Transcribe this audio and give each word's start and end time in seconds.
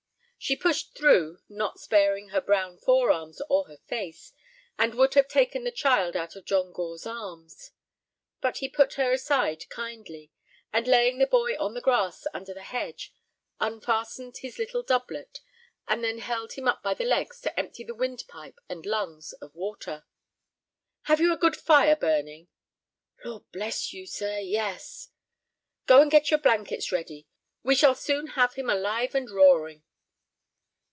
She 0.43 0.55
pushed 0.55 0.95
through, 0.97 1.37
not 1.49 1.79
sparing 1.79 2.29
her 2.29 2.41
brown 2.41 2.79
forearms 2.79 3.43
or 3.47 3.65
her 3.67 3.77
face, 3.77 4.33
and 4.75 4.95
would 4.95 5.13
have 5.13 5.27
taken 5.27 5.63
the 5.63 5.71
child 5.71 6.15
out 6.15 6.35
of 6.35 6.45
John 6.45 6.71
Gore's 6.73 7.05
arms. 7.05 7.69
But 8.41 8.57
he 8.57 8.67
put 8.67 8.93
her 8.95 9.11
aside 9.13 9.69
kindly, 9.69 10.31
and, 10.73 10.87
laying 10.87 11.19
the 11.19 11.27
boy 11.27 11.51
on 11.59 11.75
the 11.75 11.79
grass 11.79 12.25
under 12.33 12.55
the 12.55 12.63
hedge, 12.63 13.13
unfastened 13.59 14.37
his 14.37 14.57
little 14.57 14.81
doublet, 14.81 15.41
and 15.87 16.03
then 16.03 16.17
held 16.17 16.53
him 16.53 16.67
up 16.67 16.81
by 16.81 16.95
the 16.95 17.05
legs 17.05 17.39
to 17.41 17.57
empty 17.59 17.83
the 17.83 17.93
windpipe 17.93 18.57
and 18.67 18.83
lungs 18.83 19.33
of 19.33 19.53
water. 19.53 20.05
"Have 21.03 21.19
you 21.19 21.31
a 21.31 21.37
good 21.37 21.55
fire 21.55 21.95
burning?" 21.95 22.47
"Lord 23.23 23.43
bless 23.51 23.93
you, 23.93 24.07
sir, 24.07 24.39
yes." 24.39 25.09
"Go 25.85 26.01
and 26.01 26.09
get 26.09 26.31
your 26.31 26.39
blankets 26.39 26.91
ready. 26.91 27.27
We 27.61 27.75
shall 27.75 27.93
soon 27.93 28.25
have 28.29 28.55
him 28.55 28.71
alive 28.71 29.13
and 29.13 29.29
roaring." 29.29 29.83